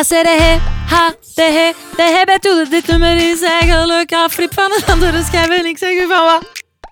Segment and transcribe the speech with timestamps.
[0.00, 0.58] Asserehe,
[0.88, 5.78] ha, dehe, dehe, bedoel, dit nummer is eigenlijk Afrip van een andere schijf en ik
[5.78, 6.42] zeg u van wat?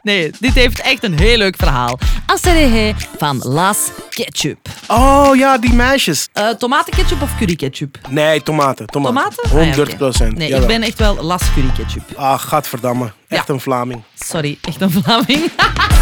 [0.02, 1.98] Nee, dit heeft echt een heel leuk verhaal.
[2.26, 3.78] Asserehe van Las
[4.10, 4.68] Ketchup.
[4.88, 6.28] Oh ja, die meisjes.
[6.34, 7.98] Uh, tomatenketchup of curryketchup?
[8.08, 8.86] Nee, tomaten.
[8.86, 9.14] Tomaten?
[9.42, 9.50] Tomaten?
[9.50, 10.28] 130 Ah.
[10.36, 12.02] Nee, ik ben echt wel Las curryketchup.
[12.16, 13.12] Ah, gadverdamme.
[13.28, 13.54] Echt Ja.
[13.54, 14.02] een Vlaming.
[14.14, 15.50] Sorry, echt een Vlaming.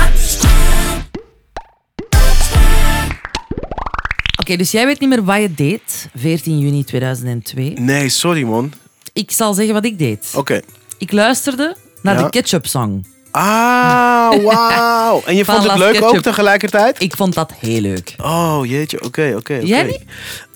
[4.46, 7.73] Oké, dus jij weet niet meer wat je deed, 14 juni 2002.
[7.78, 8.72] Nee, sorry man.
[9.12, 10.27] Ik zal zeggen wat ik deed.
[10.34, 10.60] Oké.
[10.98, 12.22] Ik luisterde naar Ja.
[12.22, 13.06] de Ketchup Song.
[13.30, 15.22] Ah, wauw.
[15.24, 17.02] En je vond het leuk ook tegelijkertijd?
[17.02, 18.14] Ik vond dat heel leuk.
[18.22, 19.05] Oh, jeetje.
[19.05, 19.55] Oké, oké.
[19.55, 20.05] Jij niet?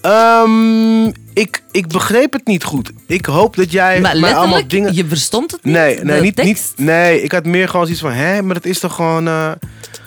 [0.00, 2.90] Ehm, ik, ik begreep het niet goed.
[3.06, 4.94] Ik hoop dat jij Maar mij allemaal letterlijk, dingen...
[4.94, 5.74] je verstond het niet?
[5.74, 8.78] Nee, nee, niet, niet, nee, ik had meer gewoon zoiets van, hè, maar dat is
[8.78, 9.50] toch gewoon, eh,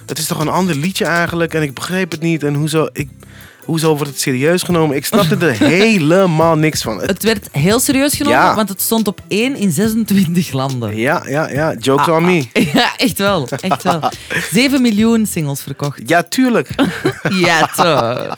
[0.05, 3.09] dat is toch een ander liedje eigenlijk en ik begreep het niet en hoezo, ik,
[3.65, 4.95] hoezo wordt het serieus genomen?
[4.95, 6.97] Ik snapte er helemaal niks van.
[6.99, 8.55] Het- Het werd heel serieus genomen, Ja.
[8.55, 10.95] want het stond op 1 in 26 landen.
[10.97, 12.47] ja, ja, ja, jokes on me.
[12.73, 13.47] Ja, echt wel.
[13.61, 13.99] Echt wel.
[14.51, 16.01] 7 miljoen singles verkocht.
[16.05, 16.69] Ja, tuurlijk.
[17.29, 18.37] Ja, toch.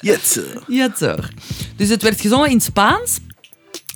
[0.00, 0.38] Yes.
[0.66, 1.28] Ja, toch.
[1.76, 3.18] Dus het werd gezongen in Spaans.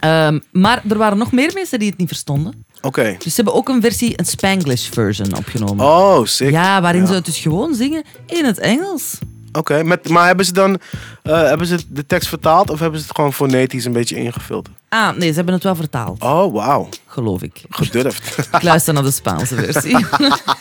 [0.01, 2.65] Ehm, maar er waren nog meer mensen die het niet verstonden.
[2.83, 3.03] Oké.
[3.19, 5.87] Dus ze hebben ook een versie, een Spanglish version opgenomen.
[5.87, 6.51] Oh, sick.
[6.51, 7.07] ja, waarin Ja.
[7.07, 9.19] ze het dus gewoon zingen in het Engels.
[9.53, 10.79] Oké, met- maar hebben ze dan
[11.23, 14.69] eh, hebben ze de tekst vertaald of hebben ze het gewoon fonetisch een beetje ingevuld?
[14.89, 16.89] Ah, nee, ze hebben het wel vertaald, Oh, wauw.
[17.07, 17.63] geloof ik.
[17.69, 18.39] Gedurfd.
[18.57, 20.07] Ik luister naar de Spaanse versie.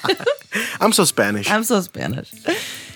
[0.83, 1.49] I'm so Spanish.
[1.49, 2.29] I'm so Spanish.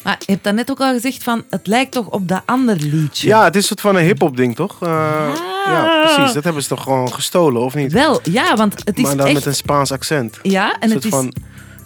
[0.03, 3.27] Maar je hebt daarnet ook al gezegd van, het lijkt toch op dat ander liedje.
[3.27, 4.81] Ja, het is een soort van een hip-hop ding, toch?
[4.83, 5.27] Eh,
[5.65, 6.33] Ja, precies.
[6.33, 7.91] Dat hebben ze toch gewoon gestolen, of niet?
[7.91, 9.35] Wel, ja, want het is maar dan echt...
[9.35, 10.39] met een Spaans accent.
[10.41, 11.09] Ja, en Een het is...
[11.09, 11.33] van,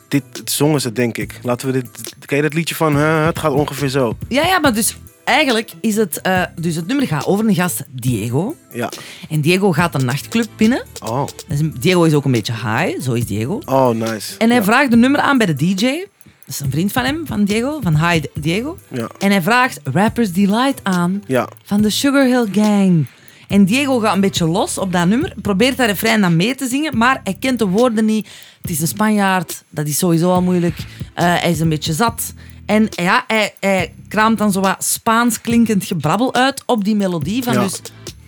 [0.10, 1.40] dit zongen ze, denk ik.
[1.44, 2.14] Laten we dit.
[2.26, 4.18] Ken je dat liedje van huh, Het gaat ongeveer zo?
[4.28, 6.22] Ja, ja, maar dus eigenlijk is het...
[6.22, 8.56] eh, dus het nummer gaat over een gast, Diego.
[8.74, 8.92] Ja.
[9.30, 10.86] En Diego gaat een nachtclub binnen.
[11.04, 13.62] Oh, Dus Diego is ook een beetje high, zo is Diego.
[13.66, 14.38] oh nice.
[14.38, 14.64] En hij ja.
[14.64, 16.06] vraagt een nummer aan bij de DJ.
[16.46, 18.78] Dat is een vriend van hem, van Diego, van Hi Diego.
[18.88, 19.08] Ja.
[19.20, 21.48] En hij vraagt Rappers Delight aan Ja.
[21.64, 23.06] van de Sugar Hill Gang.
[23.50, 26.68] En Diego gaat een beetje los op dat nummer, probeert dat refrein dan mee te
[26.68, 28.28] zingen, maar hij kent de woorden niet.
[28.62, 30.78] Het is een Spanjaard, dat is sowieso al moeilijk.
[31.14, 32.34] Eh, hij is een beetje zat.
[32.66, 37.44] En ja, hij, hij kraamt dan zo wat Spaans klinkend gebrabbel uit op die melodie
[37.44, 37.60] van Ja.
[37.60, 37.82] dus...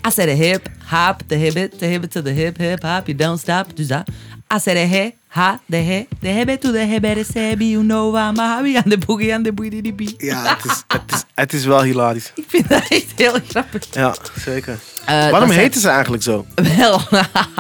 [0.08, 3.40] I said a hip, hop, the hip the hip the hip, hip, hop, you don't
[3.40, 3.76] stop.
[3.76, 4.08] Dus dat.
[4.54, 7.84] I said a he, ha, the he, hip it to hip it, the sebi, you
[7.84, 10.14] know I'm a hobby, and the boogie, and the boogie, the bee.
[10.18, 12.32] Ja, het is, het, is, het is wel hilarisch.
[12.36, 13.94] Ik vind dat echt heel grappig.
[13.94, 14.80] Ja, zeker.
[15.12, 16.46] Eh, Waarom heten ze eigenlijk zo?
[16.78, 17.02] Wel,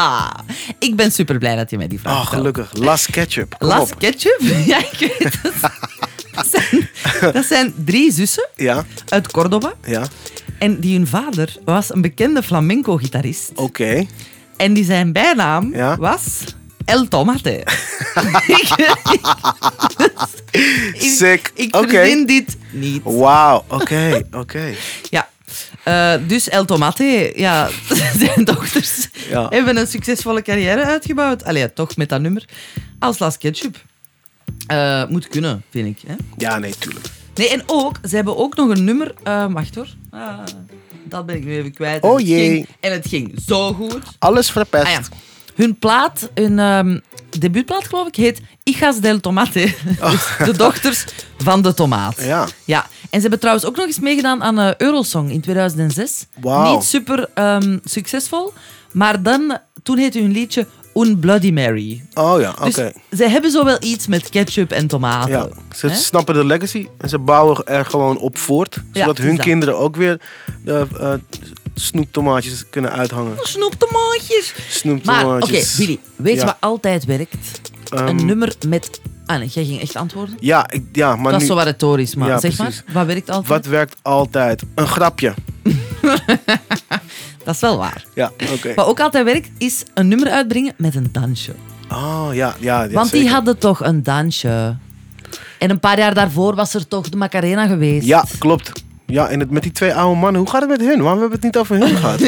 [0.87, 2.35] ik ben super blij dat je mij die vraag Oh, stelt.
[2.37, 2.69] gelukkig.
[2.73, 3.55] Las Ketchup.
[3.57, 3.99] Kom Las op.
[3.99, 4.41] Ketchup?
[4.65, 5.53] Ja, ik weet het.
[6.31, 6.89] Dat zijn,
[7.33, 9.73] dat zijn drie zussen Ja, uit Cordoba.
[9.85, 10.03] ja.
[10.59, 13.51] En die hun vader was een bekende flamenco-gitarist.
[13.55, 14.05] Oké.
[14.57, 15.97] En die zijn bijnaam Ja.
[15.97, 16.21] was
[16.85, 17.63] El Tomate.
[18.47, 18.67] ik,
[20.97, 21.51] Sick.
[21.55, 21.87] ik Oké.
[21.89, 23.01] verzin dit niet.
[23.03, 24.73] Wauw, oké, oké.
[25.09, 25.29] Ja.
[25.83, 27.69] Eh, dus El Tomate, ja,
[28.19, 29.47] zijn dochters Ja.
[29.49, 31.43] hebben een succesvolle carrière uitgebouwd.
[31.43, 32.45] Allee, toch met dat nummer.
[32.99, 33.83] Als Las Ketchup.
[34.67, 36.03] Eh, moet kunnen, vind ik.
[36.07, 36.15] Hè?
[36.37, 37.05] Ja, nee, tuurlijk.
[37.35, 39.13] Nee, en ook, ze hebben ook nog een nummer...
[39.23, 39.87] eh, wacht hoor.
[40.11, 40.37] Ah,
[41.03, 42.03] dat ben ik nu even kwijt.
[42.03, 42.49] Oh En het jee.
[42.51, 44.03] ging- en het ging zo goed.
[44.19, 44.85] Alles verpest.
[44.85, 45.01] Ah ja.
[45.61, 46.99] Hun plaat, hun ehm,
[47.39, 49.73] debuutplaat geloof ik, heet Hijas del Tomate.
[50.11, 51.05] Dus de dochters
[51.37, 52.23] van de tomaat.
[52.23, 52.47] Ja.
[52.65, 52.85] ja.
[53.01, 56.25] En ze hebben trouwens ook nog eens meegedaan aan eh, Eurosong in 2006.
[56.39, 56.73] Wauw.
[56.73, 58.53] Niet super ehm, succesvol,
[58.91, 62.05] maar dan, toen heette hun liedje Un Bloody Mary.
[62.13, 62.91] Oh ja, oké.
[63.09, 65.31] Dus ze hebben zo wel iets met ketchup en tomaten.
[65.31, 68.77] Ja, ze snappen de legacy en ze bouwen er gewoon op voort.
[68.91, 69.45] Ja, Zodat hun dat.
[69.45, 70.21] kinderen ook weer
[70.63, 71.13] de eh,
[71.81, 73.37] snoeptomaatjes kunnen uithangen.
[73.41, 74.53] Snoeptomaatjes.
[74.57, 75.73] Maar Snoeptomaatjes.
[75.73, 76.45] oké, Billy, weet je Ja.
[76.45, 77.61] wat altijd werkt?
[77.89, 79.01] Ehm, een nummer met...
[79.25, 80.37] Ah nee, jij ging echt antwoorden?
[80.39, 82.83] Ja, ik, ja maar Dat is zo wat retorisch, maar Ja, zeg precies.
[82.85, 82.93] maar.
[82.93, 83.47] Wat werkt altijd?
[83.47, 84.63] wat werkt altijd?
[84.75, 85.33] Een grapje.
[87.43, 88.05] Dat is wel waar.
[88.15, 88.73] Ja, oké.
[88.73, 91.53] Wat ook altijd werkt, is een nummer uitbrengen met een dansje.
[91.91, 94.75] Oh, ja, ja, ja Want die hadden toch een dansje.
[95.59, 98.05] En een paar jaar daarvoor was er toch de Macarena geweest.
[98.05, 98.71] Ja, klopt.
[99.11, 101.01] Ja, en het, met die twee oude mannen, hoe gaat het met hun?
[101.01, 102.19] Waarom hebben we het niet over hun gehad?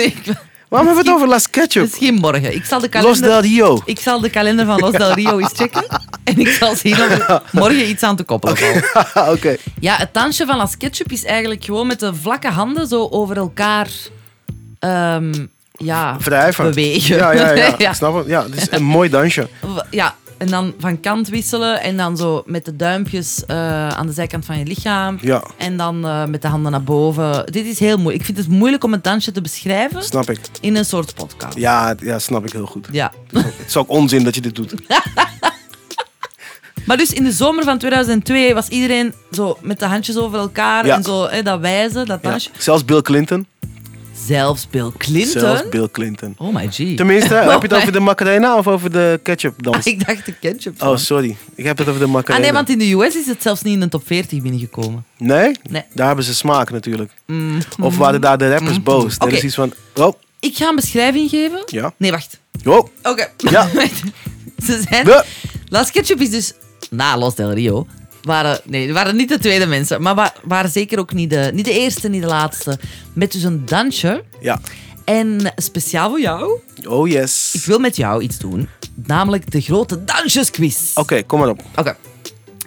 [0.69, 1.83] Waarom hebben we het over Las Ketchup?
[1.83, 2.56] Misschien morgen.
[2.56, 3.30] Ik zal de Los kalender...
[3.30, 3.81] del Rio.
[3.85, 5.83] Ik zal de kalender van Los del Rio eens checken.
[6.24, 8.83] En ik zal zien of morgen iets aan te koppelen.
[9.33, 9.56] Oké.
[9.80, 13.38] Ja, het dansje van Las Ketchup is eigenlijk gewoon met de vlakke handen zo over
[13.38, 13.88] elkaar...
[14.80, 15.45] ehm,
[15.77, 16.65] ja, Wrijven.
[16.65, 17.15] bewegen.
[17.15, 17.75] Ja, ja, ja.
[17.77, 17.94] Ja.
[17.94, 18.27] Snap het.
[18.27, 19.47] Ja, het is een mooi dansje.
[19.89, 24.13] Ja, En dan van kant wisselen en dan zo met de duimpjes eh, aan de
[24.13, 25.18] zijkant van je lichaam.
[25.22, 27.45] Ja, En dan eh, met de handen naar boven.
[27.51, 28.19] Dit is heel moeilijk.
[28.19, 30.40] Ik vind het moeilijk om een dansje te beschrijven snap ik.
[30.62, 31.57] in een soort podcast.
[31.57, 32.88] Ja, ja, snap ik heel goed.
[32.92, 33.12] Ja.
[33.34, 34.74] Het is ook onzin dat je dit doet.
[36.86, 40.86] Maar dus in de zomer van 2002 was iedereen zo met de handjes over elkaar
[40.86, 40.95] Ja.
[40.95, 42.30] en zo hè, dat wijzen, dat Ja.
[42.30, 42.50] dansje.
[42.57, 43.45] Zelfs Bill Clinton.
[44.25, 45.39] Zelfs Bill Clinton.
[45.41, 46.35] Zelfs Bill Clinton.
[46.37, 46.95] Oh my g.
[46.95, 49.85] Tenminste, heb je het over de Macarena of over de ketchup dans?
[49.85, 50.81] Ik dacht de ketchup.
[50.81, 51.35] Oh, sorry.
[51.55, 52.43] Ik heb het over de ah Macarena.
[52.43, 55.05] nee, want in de US is het zelfs niet in de top 40 binnengekomen.
[55.17, 55.55] Nee?
[55.69, 55.83] Nee.
[55.93, 57.11] Daar hebben ze smaak natuurlijk.
[57.27, 57.57] Mm.
[57.79, 59.17] Of waren daar de rappers boos?
[59.17, 59.37] Dat Oké.
[59.37, 59.73] is iets van...
[59.95, 61.61] Oh, Ik ga een beschrijving geven.
[61.65, 61.93] ja.
[61.97, 62.39] Nee, wacht.
[62.65, 63.27] Oh, Oké.
[63.37, 63.67] Ja.
[64.65, 65.23] Ze zijn...
[65.69, 66.53] Las Ketchup is dus
[66.89, 67.87] na Los Del Rio.
[68.23, 71.65] Waren, nee, waren niet de tweede mensen, maar wa- waren zeker ook niet de, niet
[71.65, 72.79] de eerste, niet de laatste.
[73.13, 74.23] Met dus een dansje.
[74.41, 74.59] Ja.
[75.05, 77.49] En speciaal voor jou, Oh, yes.
[77.53, 78.67] ik wil met jou iets doen.
[79.05, 80.77] Namelijk de grote dansjesquiz.
[80.95, 81.61] Oké, kom maar op.
[81.75, 81.95] Oké.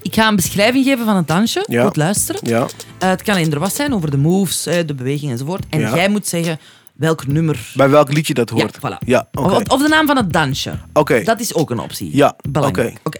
[0.02, 1.64] Ik ga een beschrijving geven van het dansje.
[1.68, 1.84] Ja.
[1.84, 2.40] Goed luisteren.
[2.44, 2.66] Ja.
[2.98, 5.64] Eh, het kan eender wat zijn over de moves, eh, de beweging enzovoort.
[5.70, 5.94] En Ja.
[5.94, 6.58] jij moet zeggen
[6.94, 7.70] welk nummer.
[7.74, 8.78] Bij welk liedje dat hoort?
[8.82, 9.06] Ja, voilà.
[9.06, 9.28] Ja.
[9.32, 10.78] Of, of de naam van het dansje.
[10.92, 11.22] Oké.
[11.22, 12.16] Dat is ook een optie.
[12.16, 12.98] Ja, Belangrijk.
[13.04, 13.18] oké.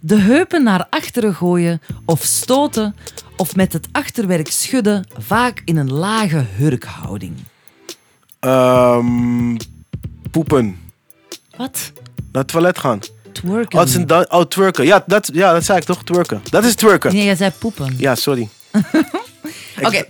[0.00, 2.96] De heupen naar achteren gooien of stoten
[3.36, 7.34] of met het achterwerk schudden, vaak in een lage hurkhouding.
[8.40, 9.56] Ehm,
[10.30, 10.78] poepen.
[11.56, 11.92] Wat?
[12.32, 12.98] Naar het toilet gaan.
[13.32, 13.72] Twerken.
[13.74, 14.84] Oh, het is een dan- oh, twerken.
[14.84, 16.04] Ja dat, ja, dat zei ik toch?
[16.04, 16.40] Twerken.
[16.50, 17.14] Dat is twerken.
[17.14, 17.94] Nee, jij zei poepen.
[17.98, 18.48] Ja, sorry.
[19.82, 20.04] Oké.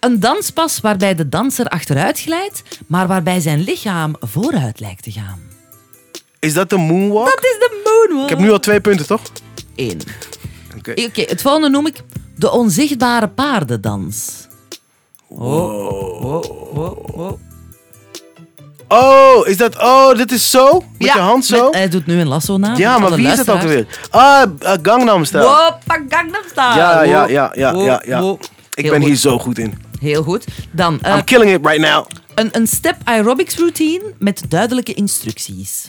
[0.00, 5.40] Een danspas waarbij de danser achteruit glijdt, maar waarbij zijn lichaam vooruit lijkt te gaan.
[6.40, 7.26] Is dat de moonwalk?
[7.26, 8.30] Dat is de moonwalk.
[8.30, 9.20] Ik heb nu al twee punten, toch?
[9.76, 10.00] Eén.
[10.78, 10.90] Oké.
[10.90, 12.02] Oké, het volgende noem ik
[12.36, 14.46] de onzichtbare paardendans.
[15.28, 16.42] Oh, oh,
[16.74, 17.32] oh, oh.
[18.88, 19.82] Oh, is dat...
[19.82, 20.82] Oh, dit is zo?
[20.98, 21.64] Met je hand zo?
[21.64, 22.76] met- hij doet nu een lasso na.
[22.76, 23.86] ja, maar wie is dat ook alweer?
[24.10, 25.42] Ah, uh, Gangnam Style.
[25.42, 26.74] Hoppa, Gangnam Style.
[26.76, 27.30] Ja, ja, Wow.
[27.30, 28.20] ja, ja, Wow, ja, ja.
[28.20, 28.40] wow.
[28.74, 29.08] Ik Heel ben goed.
[29.08, 29.78] hier zo goed in.
[30.00, 30.44] Heel goed.
[30.70, 32.06] Dan eh, I'm killing it right now.
[32.38, 35.88] Een, een step aerobics routine met duidelijke instructies.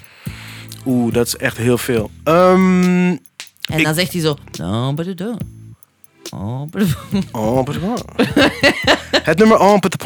[0.86, 2.12] Oeh, dat is echt heel veel.
[2.24, 4.36] Ehm, En Ik- dan zegt hij zo...
[4.62, 4.88] "Oh,
[6.72, 6.88] but.
[7.31, 8.04] Oh, but it don't." oh?
[9.24, 9.57] Het nummer
[9.92, 9.98] the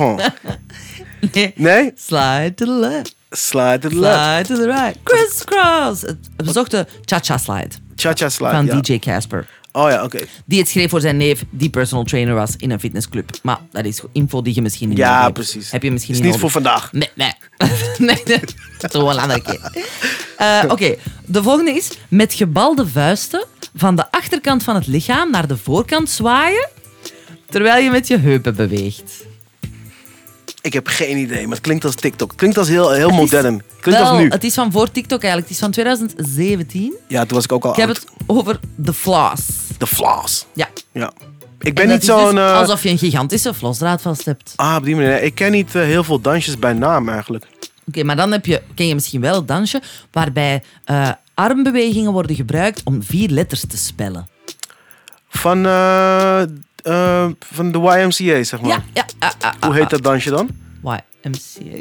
[1.34, 1.51] Nee.
[1.56, 1.92] Nee?
[1.95, 3.16] Slide to the left.
[3.30, 4.46] Slide to the left.
[4.46, 4.98] Slide to the right.
[5.04, 6.01] Crisscross.
[6.01, 8.80] Het bezochte Cha-Cha Slide Cha-cha slide, van ja.
[8.81, 9.48] DJ Casper.
[9.75, 10.20] Oh ja, oké.
[10.46, 13.30] Die het schreef voor zijn neef, die personal trainer was in een fitnessclub.
[13.42, 15.34] Maar dat is info die je misschien niet Ja, hebt.
[15.34, 15.72] precies.
[15.72, 16.92] Heb je misschien Is niet niet voor vandaag.
[16.92, 17.31] Nee, nee.
[17.98, 18.40] nee, nee.
[18.92, 19.86] Zo een andere keer.
[20.38, 25.48] Eh, Oké, de volgende is met gebalde vuisten van de achterkant van het lichaam naar
[25.48, 26.70] de voorkant zwaaien,
[27.50, 29.25] terwijl je met je heupen beweegt.
[30.63, 32.30] Ik heb geen idee, maar het klinkt als TikTok.
[32.30, 33.62] Het klinkt als heel, heel modern.
[33.80, 34.27] Klinkt Wel, als nu.
[34.30, 35.44] Het is van voor TikTok eigenlijk.
[35.44, 36.94] Het is van 2017.
[37.07, 37.95] Ja, toen was ik ook al Ik heb oud.
[37.98, 39.42] het over The Floss.
[39.77, 40.45] De floss.
[40.54, 40.68] Ja.
[40.92, 41.12] Ja.
[41.60, 42.38] Ik ben niet is dus zo'n...
[42.38, 44.54] eh, alsof je een gigantische flosdraad vast hebt.
[44.56, 45.24] Ah, op die manier.
[45.24, 47.45] Ik ken niet eh, heel veel dansjes bij naam eigenlijk.
[47.88, 49.81] Oké, maar dan heb je, ken je misschien wel het dansje
[50.12, 54.27] waarbij eh, armbewegingen worden gebruikt om vier letters te spellen.
[55.30, 55.65] Van,
[56.83, 58.69] eh, van de YMCA, zeg maar.
[58.69, 59.06] Ja, ja.
[59.19, 60.50] ah, ah, ah, Hoe heet dat dansje dan?
[60.83, 61.01] YMCA.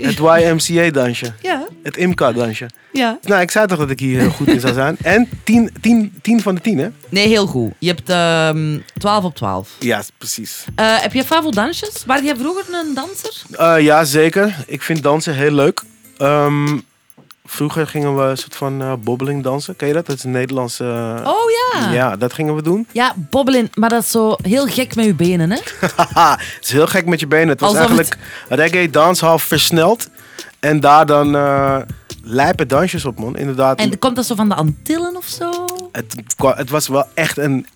[0.01, 1.33] Het YMCA-dansje.
[1.43, 2.71] Ja, Het IMCA-dansje.
[2.93, 3.19] ja.
[3.23, 4.97] Nou, ik zei toch dat ik hier heel goed in zou zijn.
[5.15, 6.89] En 10 tien, tien van de 10, hè?
[7.09, 7.73] Nee, heel goed.
[7.79, 9.69] Je hebt ehm 12 op 12.
[9.79, 10.65] Ja, precies.
[10.75, 12.03] Eh, heb je favo dansjes?
[12.07, 13.43] Waar jij vroeger een danser?
[13.51, 14.57] Eh, ja, zeker.
[14.67, 15.83] Ik vind dansen heel leuk.
[16.17, 16.79] Ehm,
[17.53, 19.77] vroeger gingen we een soort van eh bobbeling dansen.
[19.77, 20.07] Ken je dat?
[20.07, 20.85] Dat is een Nederlandse...
[20.85, 21.91] eh, Oh ja.
[21.93, 22.87] Ja, dat gingen we doen.
[22.93, 23.71] Ja, bobbelen.
[23.75, 25.59] Maar dat is zo heel gek met je benen, hè?
[26.37, 27.49] Het is heel gek met je benen.
[27.49, 28.19] Het was Alsof eigenlijk
[28.49, 30.09] reggae dancehall versneld.
[30.61, 31.77] En daar dan eh
[32.25, 33.37] lijpe dansjes op, man.
[33.37, 33.79] Inderdaad.
[33.79, 35.51] En komt dat zo van de Antillen of zo?
[35.93, 36.15] Het,
[36.57, 37.67] het was wel echt een...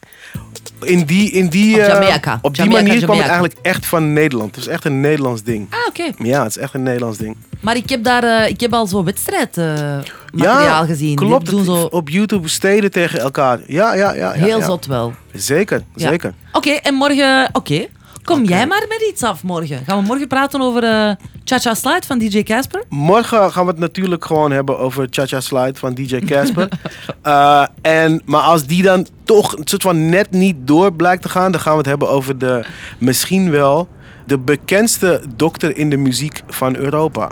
[0.82, 2.38] In die, in die, Op eh, Jamaica.
[2.42, 4.54] op die Jamaica, manier kwam het eigenlijk echt van Nederland.
[4.56, 5.66] Het was echt een Nederlands ding.
[5.70, 6.24] Ah, oké.
[6.28, 7.36] Ja, het is echt een Nederlands ding.
[7.60, 11.16] Maar ik heb daar eh, ik heb al zo'n wedstrijdmateriaal gezien.
[11.16, 11.50] Die Klopt.
[11.50, 13.58] doen zo Op YouTube steden tegen elkaar.
[13.66, 14.34] Ja, ja, ja.
[14.34, 14.64] ja, heel ja.
[14.64, 15.14] zot wel.
[15.32, 16.08] Zeker, Ja.
[16.08, 16.34] zeker.
[16.52, 17.48] Oké, en morgen...
[17.52, 17.86] Oké.
[18.26, 19.84] Kom jij maar met iets af morgen.
[19.84, 21.10] Gaan we morgen praten over eh
[21.44, 22.84] Cha-Cha Slide van DJ Casper?
[22.88, 26.68] Morgen gaan we het natuurlijk gewoon hebben over Cha-Cha Slide van DJ Casper.
[27.22, 31.28] Eh, en, maar als die dan toch een soort van net niet door blijkt te
[31.28, 32.64] gaan, dan gaan we het hebben over de
[32.98, 33.88] misschien wel
[34.26, 37.30] de bekendste dokter in de muziek van Europa.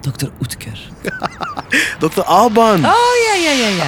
[0.00, 0.26] Dr.
[0.40, 0.78] Oetker.
[2.08, 2.20] Dr.
[2.20, 2.84] Alban.
[2.84, 3.86] Oh, ja, ja, ja, ja.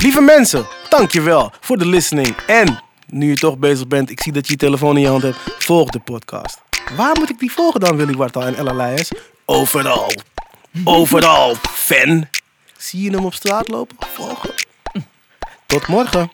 [0.00, 2.36] Lieve mensen, dankjewel voor de listening.
[2.46, 5.22] En nu je toch bezig bent, ik zie dat je je telefoon in je hand
[5.22, 6.62] hebt, volg de podcast.
[6.96, 9.10] Waar moet ik die volgen dan, Willy Wartal en Ella Leijers?
[9.44, 10.12] Overal.
[10.84, 12.28] Overal, fan.
[12.76, 13.96] Zie je hem op straat lopen?
[13.98, 14.54] Volgen.
[15.66, 16.30] Tot morgen.